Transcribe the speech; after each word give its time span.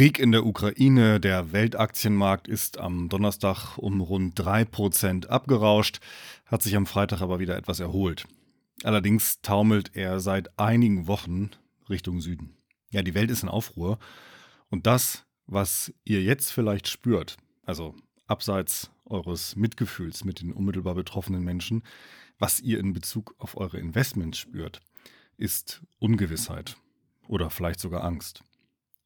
Krieg 0.00 0.18
in 0.18 0.32
der 0.32 0.46
Ukraine, 0.46 1.20
der 1.20 1.52
Weltaktienmarkt 1.52 2.48
ist 2.48 2.78
am 2.78 3.10
Donnerstag 3.10 3.76
um 3.76 4.00
rund 4.00 4.34
3% 4.40 5.26
abgerauscht, 5.26 6.00
hat 6.46 6.62
sich 6.62 6.74
am 6.74 6.86
Freitag 6.86 7.20
aber 7.20 7.38
wieder 7.38 7.54
etwas 7.54 7.80
erholt. 7.80 8.26
Allerdings 8.82 9.42
taumelt 9.42 9.90
er 9.92 10.18
seit 10.18 10.58
einigen 10.58 11.06
Wochen 11.06 11.50
Richtung 11.90 12.22
Süden. 12.22 12.56
Ja, 12.90 13.02
die 13.02 13.12
Welt 13.12 13.30
ist 13.30 13.42
in 13.42 13.50
Aufruhr 13.50 13.98
und 14.70 14.86
das, 14.86 15.26
was 15.46 15.92
ihr 16.04 16.22
jetzt 16.22 16.50
vielleicht 16.50 16.88
spürt, 16.88 17.36
also 17.66 17.94
abseits 18.26 18.90
eures 19.04 19.54
Mitgefühls 19.54 20.24
mit 20.24 20.40
den 20.40 20.54
unmittelbar 20.54 20.94
betroffenen 20.94 21.44
Menschen, 21.44 21.82
was 22.38 22.58
ihr 22.58 22.78
in 22.78 22.94
Bezug 22.94 23.34
auf 23.36 23.54
eure 23.54 23.76
Investments 23.76 24.38
spürt, 24.38 24.80
ist 25.36 25.82
Ungewissheit 25.98 26.78
oder 27.28 27.50
vielleicht 27.50 27.80
sogar 27.80 28.02
Angst. 28.02 28.42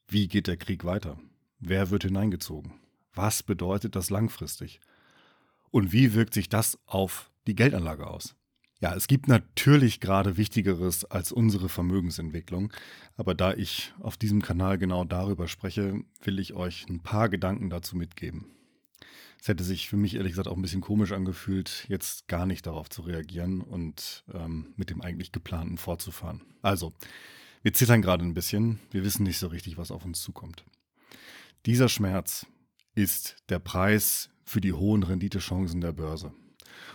Wie 0.09 0.29
geht 0.29 0.47
der 0.47 0.57
Krieg 0.57 0.85
weiter? 0.85 1.19
Wer 1.61 1.91
wird 1.91 2.05
hineingezogen? 2.05 2.75
Was 3.15 3.43
bedeutet 3.43 3.97
das 3.97 4.11
langfristig? 4.11 4.81
Und 5.71 5.93
wie 5.93 6.15
wirkt 6.15 6.35
sich 6.35 6.49
das 6.49 6.79
auf 6.87 7.31
die 7.47 7.55
Geldanlage 7.55 8.07
aus? 8.07 8.37
Ja, 8.81 8.95
es 8.95 9.07
gibt 9.07 9.29
natürlich 9.29 10.01
gerade 10.01 10.37
Wichtigeres 10.37 11.05
als 11.07 11.33
unsere 11.33 11.69
Vermögensentwicklung, 11.69 12.73
aber 13.17 13.35
da 13.35 13.55
ich 13.55 13.95
auf 14.01 14.17
diesem 14.17 14.43
Kanal 14.43 14.79
genau 14.79 15.05
darüber 15.05 15.49
spreche, 15.49 16.01
will 16.23 16.39
ich 16.39 16.53
euch 16.53 16.87
ein 16.89 17.01
paar 17.01 17.29
Gedanken 17.29 17.71
dazu 17.71 17.97
mitgeben. 17.97 18.47
Es 19.41 19.49
hätte 19.49 19.65
sich 19.65 19.89
für 19.89 19.97
mich 19.97 20.15
ehrlich 20.15 20.33
gesagt 20.33 20.49
auch 20.49 20.57
ein 20.57 20.63
bisschen 20.63 20.81
komisch 20.81 21.13
angefühlt, 21.13 21.87
jetzt 21.89 22.29
gar 22.29 22.47
nicht 22.47 22.67
darauf 22.67 22.91
zu 22.91 23.03
reagieren 23.03 23.61
und 23.63 24.25
ähm, 24.33 24.75
mit 24.77 24.91
dem 24.91 25.01
eigentlich 25.01 25.33
geplanten 25.33 25.79
fortzufahren. 25.79 26.43
Also, 26.63 26.93
wir 27.65 27.73
zittern 27.73 28.03
gerade 28.03 28.23
ein 28.23 28.35
bisschen, 28.35 28.79
wir 28.91 29.05
wissen 29.05 29.23
nicht 29.23 29.39
so 29.39 29.47
richtig, 29.47 29.79
was 29.79 29.91
auf 29.91 30.05
uns 30.05 30.21
zukommt. 30.21 30.67
Dieser 31.65 31.89
Schmerz 31.89 32.47
ist 32.95 33.37
der 33.49 33.59
Preis 33.59 34.29
für 34.45 34.61
die 34.61 34.75
hohen 34.75 35.03
Renditechancen 35.03 35.81
der 35.81 35.93
Börse. 35.93 36.35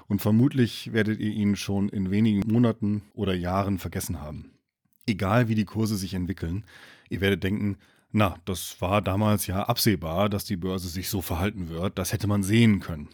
Und 0.08 0.22
vermutlich 0.22 0.94
werdet 0.94 1.20
ihr 1.20 1.32
ihn 1.32 1.56
schon 1.56 1.90
in 1.90 2.12
wenigen 2.12 2.48
Monaten 2.52 3.02
oder 3.16 3.34
Jahren 3.34 3.80
vergessen 3.80 4.22
haben. 4.22 4.52
Egal 5.08 5.48
wie 5.48 5.56
die 5.56 5.66
Kurse 5.66 5.98
sich 5.98 6.14
entwickeln, 6.14 6.64
ihr 7.10 7.20
werdet 7.20 7.44
denken, 7.44 7.78
na, 8.12 8.38
das 8.46 8.80
war 8.80 9.02
damals 9.02 9.48
ja 9.48 9.64
absehbar, 9.64 10.30
dass 10.30 10.46
die 10.46 10.58
Börse 10.58 10.88
sich 10.88 11.10
so 11.10 11.24
verhalten 11.24 11.70
wird. 11.70 11.98
Das 11.98 12.14
hätte 12.14 12.28
man 12.28 12.44
sehen 12.44 12.80
können. 12.80 13.10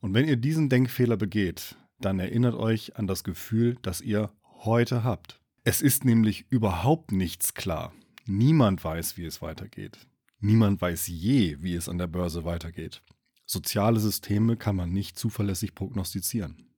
Und 0.00 0.12
wenn 0.12 0.26
ihr 0.26 0.36
diesen 0.36 0.70
Denkfehler 0.70 1.16
begeht, 1.16 1.76
dann 2.00 2.18
erinnert 2.18 2.56
euch 2.56 2.96
an 2.96 3.06
das 3.06 3.22
Gefühl, 3.22 3.76
das 3.82 4.00
ihr 4.00 4.32
heute 4.64 5.04
habt. 5.04 5.40
Es 5.68 5.82
ist 5.82 6.04
nämlich 6.04 6.46
überhaupt 6.48 7.10
nichts 7.10 7.52
klar. 7.52 7.92
Niemand 8.24 8.84
weiß, 8.84 9.16
wie 9.16 9.24
es 9.24 9.42
weitergeht. 9.42 9.98
Niemand 10.38 10.80
weiß 10.80 11.08
je, 11.08 11.60
wie 11.60 11.74
es 11.74 11.88
an 11.88 11.98
der 11.98 12.06
Börse 12.06 12.44
weitergeht. 12.44 13.02
Soziale 13.46 13.98
Systeme 13.98 14.56
kann 14.56 14.76
man 14.76 14.92
nicht 14.92 15.18
zuverlässig 15.18 15.74
prognostizieren. 15.74 16.68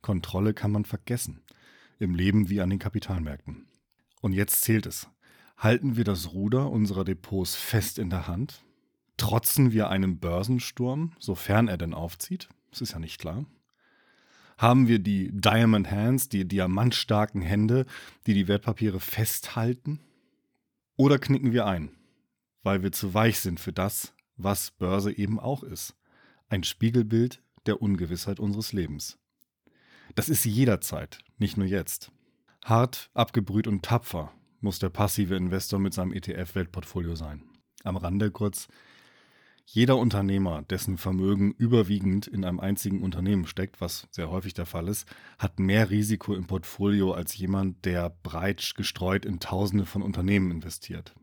Kontrolle 0.00 0.54
kann 0.54 0.72
man 0.72 0.86
vergessen. 0.86 1.42
Im 1.98 2.14
Leben 2.14 2.48
wie 2.48 2.62
an 2.62 2.70
den 2.70 2.78
Kapitalmärkten. 2.78 3.66
Und 4.22 4.32
jetzt 4.32 4.62
zählt 4.62 4.86
es. 4.86 5.10
Halten 5.58 5.98
wir 5.98 6.04
das 6.04 6.32
Ruder 6.32 6.70
unserer 6.70 7.04
Depots 7.04 7.54
fest 7.54 7.98
in 7.98 8.08
der 8.08 8.26
Hand? 8.26 8.64
Trotzen 9.18 9.72
wir 9.72 9.90
einem 9.90 10.20
Börsensturm, 10.20 11.12
sofern 11.18 11.68
er 11.68 11.76
denn 11.76 11.92
aufzieht? 11.92 12.48
Das 12.70 12.80
ist 12.80 12.94
ja 12.94 12.98
nicht 12.98 13.20
klar. 13.20 13.44
Haben 14.56 14.88
wir 14.88 14.98
die 14.98 15.30
Diamond 15.32 15.90
Hands, 15.90 16.28
die 16.28 16.48
diamantstarken 16.48 17.42
Hände, 17.42 17.84
die 18.26 18.32
die 18.32 18.48
Wertpapiere 18.48 19.00
festhalten? 19.00 20.00
Oder 20.96 21.18
knicken 21.18 21.52
wir 21.52 21.66
ein, 21.66 21.90
weil 22.62 22.82
wir 22.82 22.90
zu 22.90 23.12
weich 23.12 23.38
sind 23.40 23.60
für 23.60 23.72
das, 23.72 24.14
was 24.36 24.70
Börse 24.70 25.12
eben 25.12 25.38
auch 25.38 25.62
ist? 25.62 25.94
Ein 26.48 26.64
Spiegelbild 26.64 27.42
der 27.66 27.82
Ungewissheit 27.82 28.40
unseres 28.40 28.72
Lebens. 28.72 29.18
Das 30.14 30.28
ist 30.30 30.44
jederzeit, 30.44 31.18
nicht 31.36 31.58
nur 31.58 31.66
jetzt. 31.66 32.10
Hart, 32.64 33.10
abgebrüht 33.12 33.66
und 33.66 33.84
tapfer 33.84 34.32
muss 34.60 34.78
der 34.78 34.88
passive 34.88 35.36
Investor 35.36 35.78
mit 35.78 35.92
seinem 35.92 36.12
ETF-Weltportfolio 36.12 37.14
sein. 37.14 37.42
Am 37.84 37.96
Rande 37.96 38.30
kurz, 38.30 38.68
jeder 39.68 39.96
Unternehmer, 39.98 40.62
dessen 40.62 40.96
Vermögen 40.96 41.52
überwiegend 41.52 42.28
in 42.28 42.44
einem 42.44 42.60
einzigen 42.60 43.02
Unternehmen 43.02 43.46
steckt, 43.46 43.80
was 43.80 44.06
sehr 44.12 44.30
häufig 44.30 44.54
der 44.54 44.64
Fall 44.64 44.86
ist, 44.86 45.08
hat 45.38 45.58
mehr 45.58 45.90
Risiko 45.90 46.34
im 46.34 46.46
Portfolio 46.46 47.12
als 47.12 47.36
jemand, 47.36 47.84
der 47.84 48.10
breit 48.22 48.74
gestreut 48.76 49.26
in 49.26 49.40
Tausende 49.40 49.84
von 49.84 50.02
Unternehmen 50.02 50.52
investiert. 50.52 51.14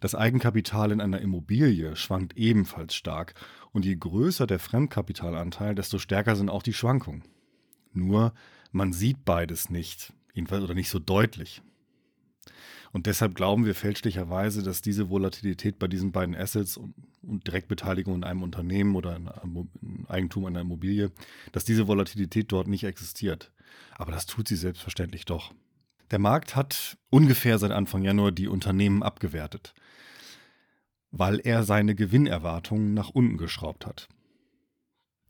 Das 0.00 0.14
Eigenkapital 0.14 0.92
in 0.92 1.00
einer 1.00 1.20
Immobilie 1.20 1.96
schwankt 1.96 2.36
ebenfalls 2.36 2.94
stark 2.94 3.34
und 3.72 3.84
je 3.84 3.96
größer 3.96 4.46
der 4.46 4.60
Fremdkapitalanteil, 4.60 5.74
desto 5.74 5.98
stärker 5.98 6.36
sind 6.36 6.48
auch 6.48 6.62
die 6.62 6.72
Schwankungen. 6.72 7.24
Nur 7.92 8.32
man 8.70 8.92
sieht 8.92 9.24
beides 9.24 9.70
nicht, 9.70 10.12
jedenfalls 10.34 10.62
oder 10.62 10.74
nicht 10.74 10.90
so 10.90 11.00
deutlich. 11.00 11.62
Und 12.92 13.06
deshalb 13.06 13.34
glauben 13.34 13.66
wir 13.66 13.74
fälschlicherweise, 13.74 14.62
dass 14.62 14.80
diese 14.80 15.10
Volatilität 15.10 15.78
bei 15.78 15.88
diesen 15.88 16.12
beiden 16.12 16.34
Assets 16.34 16.76
und, 16.76 16.94
und 17.22 17.46
Direktbeteiligung 17.46 18.14
in 18.14 18.24
einem 18.24 18.42
Unternehmen 18.42 18.94
oder 18.94 19.16
in, 19.16 19.28
in 19.82 20.06
Eigentum 20.08 20.44
einer 20.44 20.60
Immobilie, 20.60 21.10
dass 21.52 21.64
diese 21.64 21.88
Volatilität 21.88 22.52
dort 22.52 22.68
nicht 22.68 22.84
existiert. 22.84 23.50
Aber 23.96 24.12
das 24.12 24.26
tut 24.26 24.48
sie 24.48 24.56
selbstverständlich 24.56 25.24
doch. 25.24 25.52
Der 26.10 26.18
Markt 26.18 26.54
hat 26.54 26.96
ungefähr 27.10 27.58
seit 27.58 27.72
Anfang 27.72 28.04
Januar 28.04 28.30
die 28.30 28.48
Unternehmen 28.48 29.02
abgewertet, 29.02 29.74
weil 31.10 31.40
er 31.40 31.64
seine 31.64 31.94
Gewinnerwartungen 31.94 32.94
nach 32.94 33.10
unten 33.10 33.38
geschraubt 33.38 33.86
hat. 33.86 34.08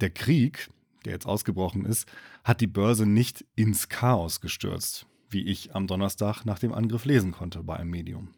Der 0.01 0.11
Krieg, 0.11 0.69
der 1.05 1.13
jetzt 1.13 1.27
ausgebrochen 1.27 1.87
ist, 1.87 2.07
hat 2.43 2.61
die 2.61 2.67
Börse 2.67 3.07
nicht 3.07 3.45
ins 3.55 3.89
Chaos 3.89 4.41
gestürzt, 4.41 5.07
wie 5.35 5.45
ich 5.45 5.75
am 5.75 5.87
Donnerstag 5.87 6.45
nach 6.47 6.59
dem 6.59 6.73
Angriff 6.73 7.05
lesen 7.05 7.33
konnte 7.33 7.63
bei 7.63 7.77
einem 7.77 7.91
Medium. 7.91 8.35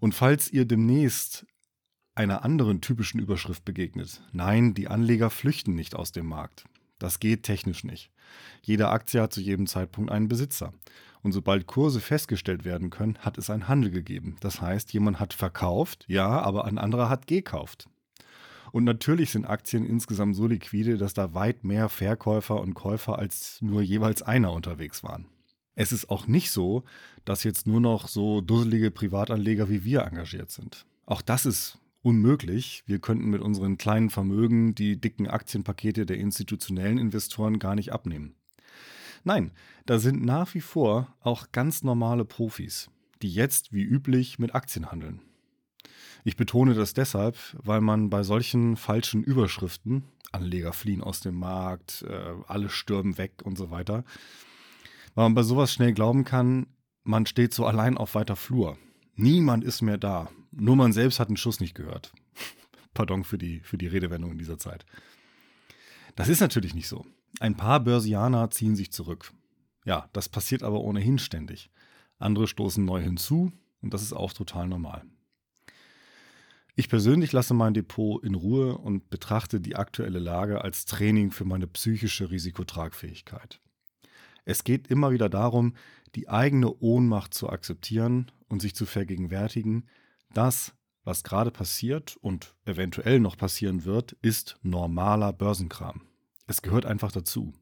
Und 0.00 0.14
falls 0.14 0.50
ihr 0.50 0.64
demnächst 0.64 1.46
einer 2.14 2.44
anderen 2.44 2.80
typischen 2.80 3.20
Überschrift 3.20 3.64
begegnet, 3.64 4.22
nein, 4.32 4.72
die 4.72 4.88
Anleger 4.88 5.28
flüchten 5.28 5.74
nicht 5.74 5.94
aus 5.94 6.12
dem 6.12 6.26
Markt. 6.26 6.64
Das 6.98 7.20
geht 7.20 7.42
technisch 7.42 7.84
nicht. 7.84 8.10
Jede 8.62 8.88
Aktie 8.88 9.20
hat 9.20 9.34
zu 9.34 9.40
jedem 9.40 9.66
Zeitpunkt 9.66 10.10
einen 10.10 10.28
Besitzer. 10.28 10.72
Und 11.22 11.32
sobald 11.32 11.66
Kurse 11.66 12.00
festgestellt 12.00 12.64
werden 12.64 12.88
können, 12.88 13.18
hat 13.18 13.36
es 13.36 13.50
einen 13.50 13.68
Handel 13.68 13.90
gegeben. 13.90 14.36
Das 14.40 14.60
heißt, 14.60 14.92
jemand 14.92 15.20
hat 15.20 15.34
verkauft, 15.34 16.04
ja, 16.08 16.28
aber 16.40 16.64
ein 16.64 16.78
anderer 16.78 17.08
hat 17.08 17.26
gekauft. 17.26 17.88
Und 18.72 18.84
natürlich 18.84 19.30
sind 19.30 19.44
Aktien 19.44 19.84
insgesamt 19.84 20.36
so 20.36 20.46
liquide, 20.46 20.98
dass 20.98 21.14
da 21.14 21.34
weit 21.34 21.64
mehr 21.64 21.88
Verkäufer 21.88 22.60
und 22.60 22.74
Käufer 22.74 23.18
als 23.18 23.60
nur 23.60 23.82
jeweils 23.82 24.22
einer 24.22 24.52
unterwegs 24.52 25.02
waren. 25.02 25.26
Es 25.76 25.92
ist 25.92 26.08
auch 26.08 26.26
nicht 26.26 26.50
so, 26.50 26.84
dass 27.26 27.44
jetzt 27.44 27.66
nur 27.66 27.80
noch 27.80 28.08
so 28.08 28.40
dusselige 28.40 28.90
Privatanleger 28.90 29.68
wie 29.68 29.84
wir 29.84 30.02
engagiert 30.02 30.50
sind. 30.50 30.86
Auch 31.04 31.20
das 31.20 31.44
ist 31.44 31.78
unmöglich. 32.00 32.82
Wir 32.86 32.98
könnten 32.98 33.28
mit 33.28 33.42
unseren 33.42 33.76
kleinen 33.76 34.08
Vermögen 34.08 34.74
die 34.74 34.98
dicken 34.98 35.28
Aktienpakete 35.28 36.06
der 36.06 36.16
institutionellen 36.16 36.96
Investoren 36.98 37.58
gar 37.58 37.74
nicht 37.74 37.92
abnehmen. 37.92 38.34
Nein, 39.22 39.52
da 39.84 39.98
sind 39.98 40.24
nach 40.24 40.54
wie 40.54 40.60
vor 40.62 41.14
auch 41.20 41.52
ganz 41.52 41.82
normale 41.82 42.24
Profis, 42.24 42.88
die 43.20 43.30
jetzt 43.30 43.72
wie 43.72 43.82
üblich 43.82 44.38
mit 44.38 44.54
Aktien 44.54 44.90
handeln. 44.90 45.20
Ich 46.24 46.36
betone 46.36 46.74
das 46.74 46.94
deshalb, 46.94 47.36
weil 47.52 47.82
man 47.82 48.08
bei 48.08 48.22
solchen 48.22 48.76
falschen 48.76 49.22
Überschriften, 49.22 50.04
Anleger 50.32 50.72
fliehen 50.72 51.02
aus 51.02 51.20
dem 51.20 51.34
Markt, 51.34 52.02
äh, 52.08 52.34
alle 52.46 52.70
stürmen 52.70 53.18
weg 53.18 53.42
und 53.44 53.58
so 53.58 53.70
weiter, 53.70 54.04
weil 55.16 55.24
man 55.24 55.34
bei 55.34 55.42
sowas 55.42 55.72
schnell 55.72 55.94
glauben 55.94 56.24
kann, 56.24 56.66
man 57.02 57.26
steht 57.26 57.54
so 57.54 57.64
allein 57.64 57.96
auf 57.96 58.14
weiter 58.14 58.36
Flur. 58.36 58.76
Niemand 59.14 59.64
ist 59.64 59.80
mehr 59.80 59.96
da. 59.96 60.30
Nur 60.52 60.76
man 60.76 60.92
selbst 60.92 61.18
hat 61.18 61.30
den 61.30 61.38
Schuss 61.38 61.58
nicht 61.58 61.74
gehört. 61.74 62.12
Pardon 62.94 63.24
für 63.24 63.38
die, 63.38 63.60
für 63.60 63.78
die 63.78 63.86
Redewendung 63.86 64.32
in 64.32 64.38
dieser 64.38 64.58
Zeit. 64.58 64.84
Das 66.16 66.28
ist 66.28 66.40
natürlich 66.40 66.74
nicht 66.74 66.86
so. 66.86 67.06
Ein 67.40 67.56
paar 67.56 67.80
Börsianer 67.80 68.50
ziehen 68.50 68.76
sich 68.76 68.92
zurück. 68.92 69.32
Ja, 69.86 70.08
das 70.12 70.28
passiert 70.28 70.62
aber 70.62 70.82
ohnehin 70.82 71.18
ständig. 71.18 71.70
Andere 72.18 72.46
stoßen 72.46 72.84
neu 72.84 73.00
hinzu 73.00 73.52
und 73.80 73.94
das 73.94 74.02
ist 74.02 74.12
auch 74.12 74.34
total 74.34 74.68
normal. 74.68 75.02
Ich 76.74 76.90
persönlich 76.90 77.32
lasse 77.32 77.54
mein 77.54 77.72
Depot 77.72 78.22
in 78.22 78.34
Ruhe 78.34 78.76
und 78.76 79.08
betrachte 79.08 79.60
die 79.60 79.76
aktuelle 79.76 80.18
Lage 80.18 80.62
als 80.62 80.84
Training 80.84 81.30
für 81.30 81.46
meine 81.46 81.66
psychische 81.66 82.30
Risikotragfähigkeit. 82.30 83.60
Es 84.46 84.64
geht 84.64 84.86
immer 84.86 85.10
wieder 85.10 85.28
darum, 85.28 85.74
die 86.14 86.30
eigene 86.30 86.72
Ohnmacht 86.78 87.34
zu 87.34 87.50
akzeptieren 87.50 88.30
und 88.48 88.62
sich 88.62 88.74
zu 88.74 88.86
vergegenwärtigen, 88.86 89.86
das, 90.32 90.72
was 91.04 91.24
gerade 91.24 91.50
passiert 91.50 92.16
und 92.22 92.54
eventuell 92.64 93.20
noch 93.20 93.36
passieren 93.36 93.84
wird, 93.84 94.12
ist 94.22 94.56
normaler 94.62 95.32
Börsenkram. 95.32 96.02
Es 96.46 96.62
gehört 96.62 96.86
einfach 96.86 97.12
dazu. 97.12 97.52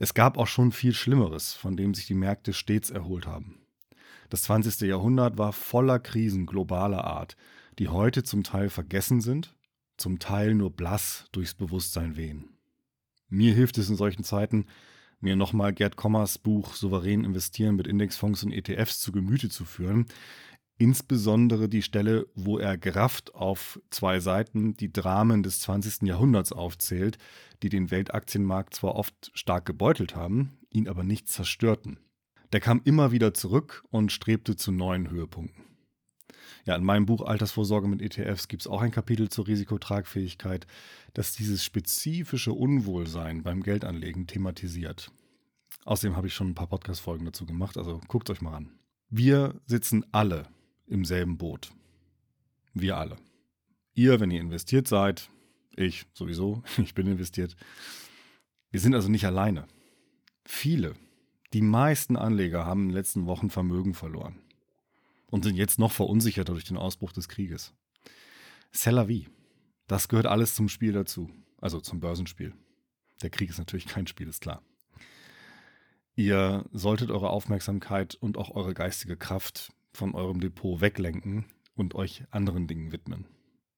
Es 0.00 0.14
gab 0.14 0.36
auch 0.36 0.46
schon 0.48 0.72
viel 0.72 0.92
Schlimmeres, 0.92 1.54
von 1.54 1.76
dem 1.76 1.94
sich 1.94 2.06
die 2.06 2.14
Märkte 2.14 2.52
stets 2.52 2.90
erholt 2.90 3.26
haben. 3.26 3.60
Das 4.30 4.42
20. 4.42 4.80
Jahrhundert 4.82 5.38
war 5.38 5.52
voller 5.52 6.00
Krisen 6.00 6.44
globaler 6.44 7.04
Art, 7.04 7.36
die 7.78 7.88
heute 7.88 8.24
zum 8.24 8.42
Teil 8.42 8.68
vergessen 8.68 9.20
sind, 9.20 9.54
zum 9.96 10.18
Teil 10.18 10.54
nur 10.54 10.70
blass 10.70 11.26
durchs 11.32 11.54
Bewusstsein 11.54 12.16
wehen. 12.16 12.50
Mir 13.28 13.54
hilft 13.54 13.78
es 13.78 13.88
in 13.88 13.96
solchen 13.96 14.24
Zeiten, 14.24 14.66
mir 15.20 15.36
nochmal 15.36 15.72
Gerd 15.72 15.96
Kommers 15.96 16.38
Buch 16.38 16.74
Souverän 16.74 17.24
investieren 17.24 17.76
mit 17.76 17.86
Indexfonds 17.86 18.42
und 18.44 18.52
ETFs 18.52 19.00
zu 19.00 19.12
Gemüte 19.12 19.48
zu 19.48 19.64
führen. 19.64 20.06
Insbesondere 20.78 21.68
die 21.68 21.82
Stelle, 21.82 22.28
wo 22.36 22.58
er 22.58 22.78
gerafft 22.78 23.34
auf 23.34 23.80
zwei 23.90 24.20
Seiten 24.20 24.74
die 24.74 24.92
Dramen 24.92 25.42
des 25.42 25.60
20. 25.60 26.02
Jahrhunderts 26.02 26.52
aufzählt, 26.52 27.18
die 27.62 27.68
den 27.68 27.90
Weltaktienmarkt 27.90 28.74
zwar 28.74 28.94
oft 28.94 29.32
stark 29.34 29.66
gebeutelt 29.66 30.14
haben, 30.14 30.58
ihn 30.70 30.88
aber 30.88 31.02
nicht 31.02 31.28
zerstörten. 31.28 31.98
Der 32.52 32.60
kam 32.60 32.80
immer 32.84 33.10
wieder 33.10 33.34
zurück 33.34 33.84
und 33.90 34.12
strebte 34.12 34.54
zu 34.54 34.70
neuen 34.70 35.10
Höhepunkten. 35.10 35.67
Ja, 36.68 36.76
in 36.76 36.84
meinem 36.84 37.06
Buch 37.06 37.22
Altersvorsorge 37.22 37.88
mit 37.88 38.02
ETFs 38.02 38.46
gibt 38.46 38.60
es 38.60 38.66
auch 38.66 38.82
ein 38.82 38.90
Kapitel 38.90 39.30
zur 39.30 39.46
Risikotragfähigkeit, 39.46 40.66
das 41.14 41.32
dieses 41.32 41.64
spezifische 41.64 42.52
Unwohlsein 42.52 43.42
beim 43.42 43.62
Geldanlegen 43.62 44.26
thematisiert. 44.26 45.10
Außerdem 45.86 46.14
habe 46.14 46.26
ich 46.26 46.34
schon 46.34 46.48
ein 46.48 46.54
paar 46.54 46.66
Podcast-Folgen 46.66 47.24
dazu 47.24 47.46
gemacht, 47.46 47.78
also 47.78 48.02
guckt 48.06 48.28
euch 48.28 48.42
mal 48.42 48.54
an. 48.54 48.70
Wir 49.08 49.58
sitzen 49.64 50.04
alle 50.12 50.46
im 50.86 51.06
selben 51.06 51.38
Boot. 51.38 51.72
Wir 52.74 52.98
alle. 52.98 53.16
Ihr, 53.94 54.20
wenn 54.20 54.30
ihr 54.30 54.42
investiert 54.42 54.88
seid, 54.88 55.30
ich 55.74 56.04
sowieso, 56.12 56.62
ich 56.76 56.92
bin 56.92 57.06
investiert. 57.06 57.56
Wir 58.70 58.80
sind 58.80 58.94
also 58.94 59.08
nicht 59.08 59.24
alleine. 59.24 59.66
Viele, 60.44 60.96
die 61.54 61.62
meisten 61.62 62.16
Anleger 62.16 62.66
haben 62.66 62.82
in 62.82 62.88
den 62.88 62.94
letzten 62.94 63.24
Wochen 63.24 63.48
Vermögen 63.48 63.94
verloren 63.94 64.38
und 65.30 65.44
sind 65.44 65.56
jetzt 65.56 65.78
noch 65.78 65.92
verunsicherter 65.92 66.52
durch 66.52 66.64
den 66.64 66.76
Ausbruch 66.76 67.12
des 67.12 67.28
Krieges. 67.28 67.74
C'est 68.72 68.90
la 68.90 69.08
vie. 69.08 69.28
Das 69.86 70.08
gehört 70.08 70.26
alles 70.26 70.54
zum 70.54 70.68
Spiel 70.68 70.92
dazu, 70.92 71.30
also 71.58 71.80
zum 71.80 72.00
Börsenspiel. 72.00 72.52
Der 73.22 73.30
Krieg 73.30 73.50
ist 73.50 73.58
natürlich 73.58 73.86
kein 73.86 74.06
Spiel, 74.06 74.28
ist 74.28 74.42
klar. 74.42 74.62
Ihr 76.14 76.64
solltet 76.72 77.10
eure 77.10 77.30
Aufmerksamkeit 77.30 78.14
und 78.16 78.36
auch 78.36 78.50
eure 78.50 78.74
geistige 78.74 79.16
Kraft 79.16 79.72
von 79.92 80.14
eurem 80.14 80.40
Depot 80.40 80.80
weglenken 80.80 81.46
und 81.74 81.94
euch 81.94 82.24
anderen 82.30 82.66
Dingen 82.66 82.92
widmen. 82.92 83.26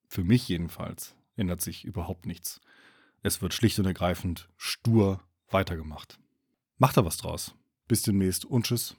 Für 0.09 0.25
mich 0.25 0.49
jedenfalls 0.49 1.15
ändert 1.37 1.61
sich 1.61 1.85
überhaupt 1.85 2.27
nichts. 2.27 2.61
Es 3.23 3.43
wird 3.43 3.55
schlicht 3.55 3.79
und 3.79 3.87
ergreifend 3.87 4.49
stur 4.57 5.23
weitergemacht. 5.49 6.19
Macht 6.79 6.97
da 6.97 7.05
was 7.05 7.19
draus. 7.19 7.55
Bis 7.87 8.03
demnächst 8.03 8.45
und 8.45 8.67
tschüss. 8.67 8.97